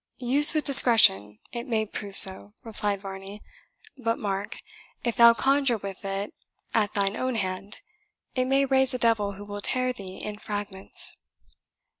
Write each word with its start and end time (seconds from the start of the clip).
"Used 0.17 0.55
with 0.55 0.65
discretion, 0.65 1.37
it 1.53 1.67
may 1.67 1.85
prove 1.85 2.17
so," 2.17 2.55
replied 2.63 3.01
Varney; 3.01 3.39
"but 3.95 4.17
mark 4.17 4.57
if 5.03 5.15
thou 5.15 5.35
conjure 5.35 5.77
with 5.77 6.03
it 6.03 6.33
at 6.73 6.95
thine 6.95 7.15
own 7.15 7.35
hand, 7.35 7.81
it 8.33 8.45
may 8.45 8.65
raise 8.65 8.95
a 8.95 8.97
devil 8.97 9.33
who 9.33 9.45
will 9.45 9.61
tear 9.61 9.93
thee 9.93 10.17
in 10.17 10.39
fragments." 10.39 11.15